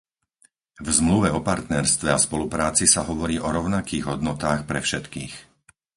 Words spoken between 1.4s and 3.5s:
partnerstve a spolupráci sa hovorí o